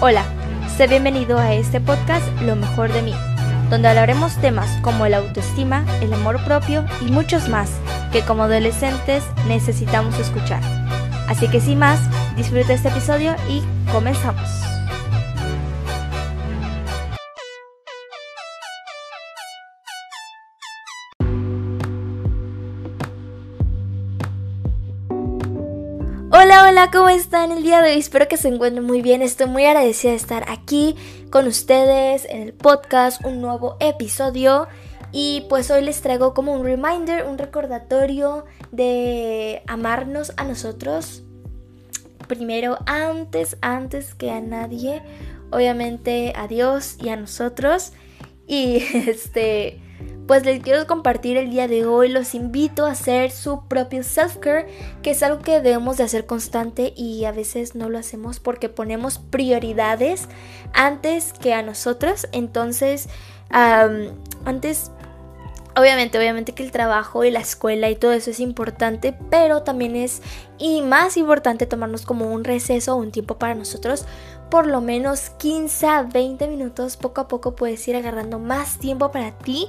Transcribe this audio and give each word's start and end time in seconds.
Hola, 0.00 0.24
sé 0.76 0.86
bienvenido 0.86 1.38
a 1.38 1.54
este 1.54 1.80
podcast 1.80 2.26
Lo 2.42 2.56
mejor 2.56 2.92
de 2.92 3.00
mí, 3.00 3.14
donde 3.70 3.88
hablaremos 3.88 4.36
temas 4.36 4.68
como 4.82 5.06
la 5.06 5.18
autoestima, 5.18 5.84
el 6.02 6.12
amor 6.12 6.44
propio 6.44 6.84
y 7.00 7.10
muchos 7.10 7.48
más 7.48 7.70
que 8.12 8.22
como 8.22 8.42
adolescentes 8.42 9.22
necesitamos 9.46 10.18
escuchar. 10.18 10.62
Así 11.28 11.48
que 11.48 11.60
sin 11.60 11.78
más, 11.78 12.00
disfruta 12.36 12.74
este 12.74 12.88
episodio 12.88 13.34
y 13.48 13.62
comenzamos. 13.92 14.73
Hola, 26.36 26.66
hola, 26.68 26.90
¿cómo 26.90 27.10
están 27.10 27.52
el 27.52 27.62
día 27.62 27.80
de 27.80 27.92
hoy? 27.92 27.98
Espero 28.00 28.26
que 28.26 28.36
se 28.36 28.48
encuentren 28.48 28.84
muy 28.84 29.02
bien. 29.02 29.22
Estoy 29.22 29.46
muy 29.46 29.66
agradecida 29.66 30.10
de 30.10 30.16
estar 30.16 30.44
aquí 30.50 30.96
con 31.30 31.46
ustedes 31.46 32.24
en 32.28 32.42
el 32.42 32.52
podcast, 32.52 33.24
un 33.24 33.40
nuevo 33.40 33.76
episodio. 33.78 34.66
Y 35.12 35.46
pues 35.48 35.70
hoy 35.70 35.84
les 35.84 36.00
traigo 36.00 36.34
como 36.34 36.52
un 36.52 36.64
reminder, 36.64 37.24
un 37.24 37.38
recordatorio 37.38 38.46
de 38.72 39.62
amarnos 39.68 40.32
a 40.36 40.42
nosotros. 40.42 41.22
Primero, 42.26 42.78
antes, 42.86 43.56
antes 43.60 44.16
que 44.16 44.32
a 44.32 44.40
nadie. 44.40 45.02
Obviamente 45.52 46.32
a 46.34 46.48
Dios 46.48 46.96
y 47.00 47.10
a 47.10 47.16
nosotros. 47.16 47.92
Y 48.48 48.78
este 49.06 49.80
pues 50.26 50.44
les 50.44 50.62
quiero 50.62 50.86
compartir 50.86 51.36
el 51.36 51.50
día 51.50 51.68
de 51.68 51.86
hoy. 51.86 52.08
Los 52.08 52.34
invito 52.34 52.86
a 52.86 52.92
hacer 52.92 53.30
su 53.30 53.66
propio 53.68 54.02
self-care, 54.02 54.66
que 55.02 55.10
es 55.10 55.22
algo 55.22 55.42
que 55.42 55.60
debemos 55.60 55.96
de 55.96 56.04
hacer 56.04 56.26
constante 56.26 56.92
y 56.96 57.24
a 57.24 57.32
veces 57.32 57.74
no 57.74 57.88
lo 57.88 57.98
hacemos 57.98 58.40
porque 58.40 58.68
ponemos 58.68 59.18
prioridades 59.18 60.28
antes 60.72 61.32
que 61.32 61.52
a 61.54 61.62
nosotros. 61.62 62.26
Entonces, 62.32 63.08
antes 63.50 64.90
Obviamente, 65.76 66.18
obviamente 66.18 66.52
que 66.52 66.62
el 66.62 66.70
trabajo 66.70 67.24
y 67.24 67.32
la 67.32 67.40
escuela 67.40 67.90
y 67.90 67.96
todo 67.96 68.12
eso 68.12 68.30
es 68.30 68.38
importante, 68.38 69.12
pero 69.28 69.64
también 69.64 69.96
es 69.96 70.22
y 70.56 70.82
más 70.82 71.16
importante 71.16 71.66
tomarnos 71.66 72.06
como 72.06 72.32
un 72.32 72.44
receso 72.44 72.94
o 72.94 72.98
un 72.98 73.10
tiempo 73.10 73.38
para 73.38 73.56
nosotros, 73.56 74.04
por 74.52 74.68
lo 74.68 74.80
menos 74.80 75.30
15 75.30 75.86
a 75.88 76.02
20 76.04 76.46
minutos, 76.46 76.96
poco 76.96 77.22
a 77.22 77.26
poco 77.26 77.56
puedes 77.56 77.88
ir 77.88 77.96
agarrando 77.96 78.38
más 78.38 78.78
tiempo 78.78 79.10
para 79.10 79.32
ti 79.32 79.68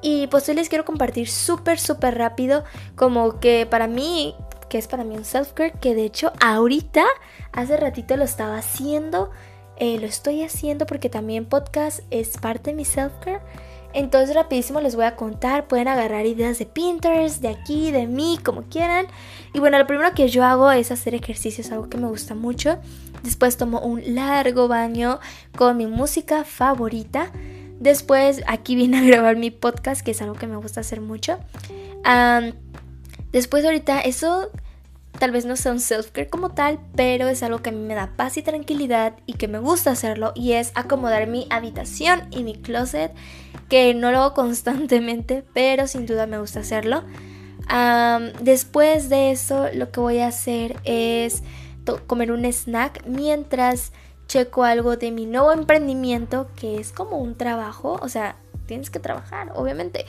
y 0.00 0.26
pues 0.28 0.48
hoy 0.48 0.54
les 0.54 0.68
quiero 0.68 0.84
compartir 0.84 1.28
súper, 1.28 1.78
súper 1.78 2.16
rápido 2.16 2.64
como 2.94 3.40
que 3.40 3.66
para 3.66 3.86
mí, 3.86 4.34
que 4.68 4.78
es 4.78 4.86
para 4.86 5.04
mí 5.04 5.16
un 5.16 5.24
self-care, 5.24 5.72
que 5.80 5.94
de 5.94 6.04
hecho 6.04 6.32
ahorita, 6.40 7.04
hace 7.52 7.76
ratito 7.76 8.16
lo 8.16 8.24
estaba 8.24 8.58
haciendo, 8.58 9.30
eh, 9.76 9.98
lo 9.98 10.06
estoy 10.06 10.42
haciendo 10.42 10.86
porque 10.86 11.08
también 11.08 11.46
podcast 11.46 12.00
es 12.10 12.38
parte 12.38 12.70
de 12.70 12.76
mi 12.76 12.84
self-care. 12.84 13.40
Entonces 13.94 14.34
rapidísimo 14.34 14.80
les 14.80 14.96
voy 14.96 15.06
a 15.06 15.16
contar, 15.16 15.66
pueden 15.66 15.88
agarrar 15.88 16.26
ideas 16.26 16.58
de 16.58 16.66
Pinterest, 16.66 17.40
de 17.40 17.48
aquí, 17.48 17.90
de 17.90 18.06
mí, 18.06 18.38
como 18.44 18.64
quieran. 18.64 19.06
Y 19.54 19.60
bueno, 19.60 19.78
lo 19.78 19.86
primero 19.86 20.12
que 20.14 20.28
yo 20.28 20.44
hago 20.44 20.70
es 20.70 20.90
hacer 20.90 21.14
ejercicios, 21.14 21.72
algo 21.72 21.88
que 21.88 21.96
me 21.96 22.06
gusta 22.06 22.34
mucho. 22.34 22.78
Después 23.22 23.56
tomo 23.56 23.80
un 23.80 24.14
largo 24.14 24.68
baño 24.68 25.20
con 25.56 25.78
mi 25.78 25.86
música 25.86 26.44
favorita. 26.44 27.32
Después 27.80 28.42
aquí 28.46 28.74
vine 28.74 28.98
a 28.98 29.02
grabar 29.02 29.36
mi 29.36 29.50
podcast, 29.50 30.02
que 30.02 30.10
es 30.10 30.22
algo 30.22 30.34
que 30.34 30.46
me 30.46 30.56
gusta 30.56 30.80
hacer 30.80 31.00
mucho. 31.00 31.38
después 33.32 33.64
ahorita 33.64 34.00
eso 34.00 34.50
tal 35.18 35.32
vez 35.32 35.44
no 35.44 35.56
sea 35.56 35.72
un 35.72 35.80
self-care 35.80 36.28
como 36.28 36.50
tal, 36.50 36.78
pero 36.94 37.28
es 37.28 37.42
algo 37.42 37.58
que 37.58 37.70
a 37.70 37.72
mí 37.72 37.80
me 37.80 37.94
da 37.94 38.12
paz 38.16 38.36
y 38.36 38.42
tranquilidad 38.42 39.14
y 39.26 39.34
que 39.34 39.48
me 39.48 39.58
gusta 39.58 39.90
hacerlo 39.90 40.32
y 40.34 40.52
es 40.52 40.72
acomodar 40.74 41.26
mi 41.26 41.46
habitación 41.50 42.28
y 42.30 42.44
mi 42.44 42.54
closet, 42.54 43.12
que 43.68 43.94
no 43.94 44.12
lo 44.12 44.18
hago 44.18 44.34
constantemente, 44.34 45.44
pero 45.52 45.86
sin 45.86 46.06
duda 46.06 46.26
me 46.26 46.38
gusta 46.38 46.60
hacerlo. 46.60 47.04
después 48.40 49.08
de 49.08 49.30
eso 49.32 49.68
lo 49.74 49.90
que 49.90 50.00
voy 50.00 50.18
a 50.18 50.28
hacer 50.28 50.76
es 50.84 51.42
comer 52.06 52.32
un 52.32 52.44
snack 52.44 53.04
mientras 53.06 53.92
checo 54.28 54.62
algo 54.62 54.96
de 54.96 55.10
mi 55.10 55.26
nuevo 55.26 55.52
emprendimiento, 55.52 56.48
que 56.54 56.78
es 56.78 56.92
como 56.92 57.18
un 57.18 57.34
trabajo, 57.34 57.98
o 58.02 58.08
sea, 58.08 58.36
tienes 58.66 58.90
que 58.90 59.00
trabajar, 59.00 59.52
obviamente. 59.54 60.06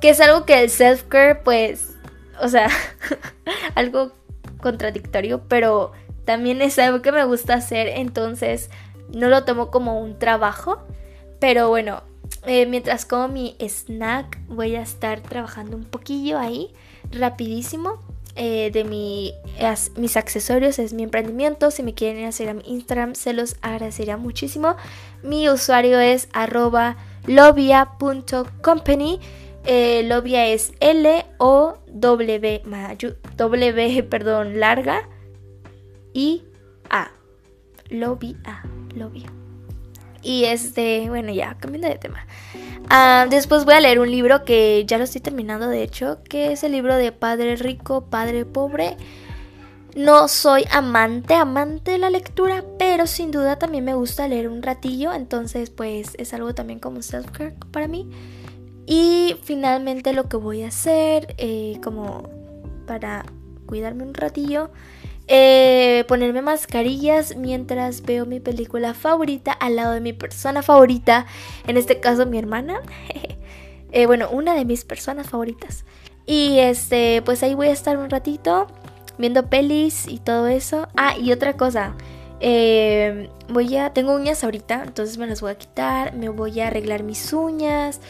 Que 0.00 0.10
es 0.10 0.20
algo 0.20 0.46
que 0.46 0.62
el 0.62 0.70
self-care, 0.70 1.42
pues, 1.42 1.96
o 2.40 2.48
sea, 2.48 2.68
algo 3.74 4.12
contradictorio, 4.62 5.42
pero 5.48 5.92
también 6.24 6.62
es 6.62 6.78
algo 6.78 7.02
que 7.02 7.12
me 7.12 7.24
gusta 7.24 7.54
hacer, 7.54 7.88
entonces 7.88 8.70
no 9.12 9.28
lo 9.28 9.44
tomo 9.44 9.70
como 9.70 10.00
un 10.00 10.18
trabajo. 10.18 10.78
Pero 11.40 11.68
bueno, 11.68 12.02
eh, 12.46 12.66
mientras 12.66 13.04
como 13.04 13.28
mi 13.28 13.56
snack, 13.60 14.38
voy 14.48 14.76
a 14.76 14.82
estar 14.82 15.20
trabajando 15.20 15.76
un 15.76 15.84
poquillo 15.84 16.38
ahí, 16.38 16.72
rapidísimo. 17.10 18.00
Eh, 18.40 18.70
de 18.72 18.84
mi, 18.84 19.34
mis 19.96 20.16
accesorios, 20.16 20.78
es 20.78 20.92
mi 20.92 21.02
emprendimiento. 21.02 21.72
Si 21.72 21.82
me 21.82 21.92
quieren 21.92 22.18
ir 22.18 22.48
a 22.48 22.54
mi 22.54 22.62
Instagram, 22.66 23.16
se 23.16 23.32
los 23.32 23.56
agradecería 23.62 24.16
muchísimo. 24.16 24.76
Mi 25.24 25.48
usuario 25.48 25.98
es 25.98 26.28
arroba 26.32 26.96
lobia.company. 27.26 29.18
Eh, 29.64 30.04
lobia 30.04 30.46
es 30.46 30.72
L-O-W, 30.78 32.62
W, 33.36 34.02
perdón, 34.08 34.60
larga 34.60 35.08
y 36.14 36.44
A. 36.90 37.10
Lobia, 37.90 38.62
lobia. 38.94 39.32
Y 40.22 40.44
este, 40.44 41.08
bueno, 41.08 41.32
ya, 41.32 41.56
cambiando 41.58 41.88
de 41.88 41.96
tema. 41.96 42.26
Ah, 42.90 43.26
después 43.28 43.64
voy 43.64 43.74
a 43.74 43.80
leer 43.80 44.00
un 44.00 44.10
libro 44.10 44.44
que 44.44 44.84
ya 44.86 44.98
lo 44.98 45.04
estoy 45.04 45.20
terminando, 45.20 45.68
de 45.68 45.82
hecho, 45.82 46.22
que 46.24 46.52
es 46.52 46.62
el 46.64 46.72
libro 46.72 46.96
de 46.96 47.12
Padre 47.12 47.56
Rico, 47.56 48.06
Padre 48.06 48.44
Pobre. 48.44 48.96
No 49.94 50.28
soy 50.28 50.64
amante, 50.70 51.34
amante 51.34 51.92
de 51.92 51.98
la 51.98 52.10
lectura, 52.10 52.64
pero 52.78 53.06
sin 53.06 53.30
duda 53.30 53.58
también 53.58 53.84
me 53.84 53.94
gusta 53.94 54.28
leer 54.28 54.48
un 54.48 54.62
ratillo, 54.62 55.12
entonces 55.12 55.70
pues 55.70 56.14
es 56.18 56.32
algo 56.34 56.54
también 56.54 56.78
como 56.78 57.02
self-care 57.02 57.54
para 57.72 57.88
mí. 57.88 58.08
Y 58.86 59.36
finalmente 59.42 60.12
lo 60.12 60.28
que 60.28 60.36
voy 60.36 60.62
a 60.62 60.68
hacer, 60.68 61.34
eh, 61.36 61.78
como 61.82 62.30
para 62.86 63.24
cuidarme 63.66 64.04
un 64.04 64.14
ratillo, 64.14 64.70
eh, 65.28 66.04
ponerme 66.08 66.40
mascarillas 66.42 67.36
mientras 67.36 68.02
veo 68.02 68.24
mi 68.24 68.40
película 68.40 68.94
favorita 68.94 69.52
al 69.52 69.76
lado 69.76 69.92
de 69.92 70.00
mi 70.00 70.14
persona 70.14 70.62
favorita, 70.62 71.26
en 71.66 71.76
este 71.76 72.00
caso 72.00 72.26
mi 72.26 72.38
hermana. 72.38 72.80
Eh, 73.90 74.04
bueno, 74.04 74.28
una 74.30 74.54
de 74.54 74.66
mis 74.66 74.84
personas 74.84 75.30
favoritas. 75.30 75.86
Y 76.26 76.58
este, 76.58 77.22
pues 77.22 77.42
ahí 77.42 77.54
voy 77.54 77.68
a 77.68 77.72
estar 77.72 77.96
un 77.96 78.10
ratito 78.10 78.66
viendo 79.16 79.48
pelis 79.48 80.06
y 80.06 80.18
todo 80.18 80.46
eso. 80.46 80.88
Ah, 80.94 81.16
y 81.16 81.32
otra 81.32 81.54
cosa. 81.54 81.94
Eh, 82.40 83.30
voy 83.48 83.76
a. 83.78 83.94
Tengo 83.94 84.14
uñas 84.14 84.44
ahorita, 84.44 84.82
entonces 84.84 85.16
me 85.16 85.26
las 85.26 85.40
voy 85.40 85.52
a 85.52 85.54
quitar. 85.56 86.14
Me 86.14 86.28
voy 86.28 86.60
a 86.60 86.66
arreglar 86.66 87.02
mis 87.02 87.32
uñas 87.32 88.02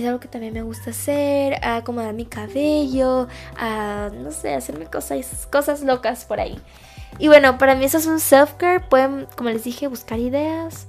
es 0.00 0.06
algo 0.06 0.20
que 0.20 0.28
también 0.28 0.52
me 0.54 0.62
gusta 0.62 0.90
hacer, 0.90 1.58
acomodar 1.64 2.14
mi 2.14 2.26
cabello, 2.26 3.28
a, 3.56 4.10
no 4.14 4.30
sé, 4.32 4.54
hacerme 4.54 4.86
cosas, 4.86 5.46
cosas 5.50 5.82
locas 5.82 6.24
por 6.24 6.40
ahí. 6.40 6.60
Y 7.18 7.28
bueno, 7.28 7.58
para 7.58 7.74
mí 7.74 7.84
eso 7.84 7.98
es 7.98 8.06
un 8.06 8.20
self-care, 8.20 8.88
pueden, 8.88 9.26
como 9.36 9.50
les 9.50 9.64
dije, 9.64 9.86
buscar 9.86 10.18
ideas. 10.18 10.86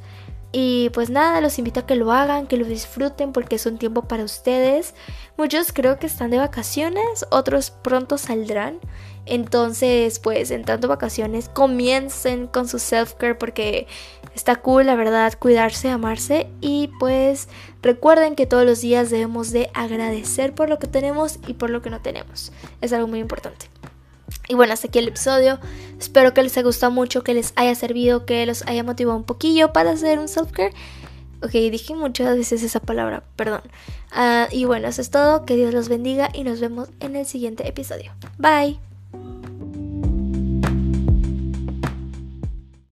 Y 0.51 0.89
pues 0.91 1.09
nada, 1.09 1.41
los 1.41 1.57
invito 1.59 1.81
a 1.81 1.85
que 1.85 1.95
lo 1.95 2.11
hagan, 2.11 2.47
que 2.47 2.57
lo 2.57 2.65
disfruten 2.65 3.33
porque 3.33 3.55
es 3.55 3.65
un 3.65 3.77
tiempo 3.77 4.03
para 4.03 4.23
ustedes. 4.23 4.95
Muchos 5.37 5.71
creo 5.73 5.99
que 5.99 6.07
están 6.07 6.31
de 6.31 6.37
vacaciones, 6.37 7.25
otros 7.29 7.71
pronto 7.71 8.17
saldrán. 8.17 8.79
Entonces, 9.25 10.19
pues 10.19 10.51
entrando 10.51 10.87
vacaciones, 10.87 11.49
comiencen 11.49 12.47
con 12.47 12.67
su 12.69 12.79
self-care 12.79 13.35
porque 13.37 13.87
está 14.33 14.55
cool, 14.55 14.85
la 14.85 14.95
verdad, 14.95 15.33
cuidarse, 15.37 15.89
amarse. 15.89 16.49
Y 16.61 16.91
pues 16.97 17.49
recuerden 17.81 18.35
que 18.35 18.45
todos 18.45 18.65
los 18.65 18.79
días 18.79 19.09
debemos 19.09 19.51
de 19.51 19.69
agradecer 19.73 20.55
por 20.55 20.69
lo 20.69 20.79
que 20.79 20.87
tenemos 20.87 21.39
y 21.45 21.55
por 21.55 21.69
lo 21.69 21.81
que 21.81 21.89
no 21.89 22.01
tenemos. 22.01 22.53
Es 22.79 22.93
algo 22.93 23.07
muy 23.07 23.19
importante. 23.19 23.67
Y 24.47 24.55
bueno, 24.55 24.73
hasta 24.73 24.87
aquí 24.87 24.99
el 24.99 25.07
episodio. 25.07 25.59
Espero 25.99 26.33
que 26.33 26.43
les 26.43 26.57
haya 26.57 26.65
gustado 26.65 26.91
mucho, 26.91 27.23
que 27.23 27.33
les 27.33 27.53
haya 27.55 27.75
servido, 27.75 28.25
que 28.25 28.45
los 28.45 28.65
haya 28.67 28.83
motivado 28.83 29.17
un 29.17 29.23
poquillo 29.23 29.73
para 29.73 29.91
hacer 29.91 30.19
un 30.19 30.27
self-care. 30.27 30.73
Ok, 31.43 31.51
dije 31.51 31.93
muchas 31.93 32.35
veces 32.35 32.63
esa 32.63 32.79
palabra, 32.79 33.23
perdón. 33.35 33.61
Ah, 34.11 34.47
y 34.51 34.65
bueno, 34.65 34.87
eso 34.87 35.01
es 35.01 35.11
todo. 35.11 35.45
Que 35.45 35.55
Dios 35.55 35.73
los 35.73 35.89
bendiga 35.89 36.29
y 36.33 36.43
nos 36.43 36.59
vemos 36.59 36.89
en 36.99 37.15
el 37.15 37.25
siguiente 37.25 37.67
episodio. 37.67 38.11
Bye. 38.37 38.86